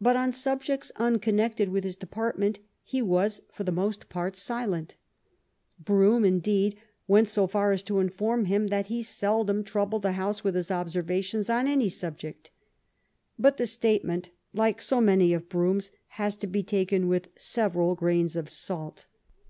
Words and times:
But 0.00 0.16
on 0.16 0.32
subjects 0.32 0.90
unconnected 0.96 1.68
with 1.68 1.84
his 1.84 1.96
depart 1.96 2.38
ment 2.38 2.60
he 2.82 3.02
was 3.02 3.42
for 3.52 3.62
the 3.62 3.70
most 3.72 4.08
part 4.08 4.36
silent. 4.36 4.96
Brougham, 5.78 6.24
in 6.24 6.38
deed, 6.40 6.78
went 7.06 7.28
so 7.28 7.46
far 7.46 7.70
as 7.70 7.82
to 7.82 7.98
inform 8.00 8.46
him 8.46 8.68
that 8.68 8.86
he 8.86 9.02
seldom 9.02 9.62
troubled 9.62 10.00
the 10.00 10.12
House 10.12 10.44
with 10.44 10.54
his 10.54 10.70
observations 10.70 11.50
on 11.50 11.68
any 11.68 11.90
sub 11.90 12.16
ject; 12.16 12.52
but 13.38 13.58
the 13.58 13.66
statement, 13.66 14.30
like 14.54 14.80
so 14.80 14.98
many 14.98 15.34
of 15.34 15.50
Brougham's, 15.50 15.90
has 16.16 16.36
to 16.36 16.46
be 16.46 16.62
taken 16.62 17.06
with 17.06 17.28
several 17.36 17.94
grains 17.94 18.36
of 18.36 18.48
salt. 18.48 19.04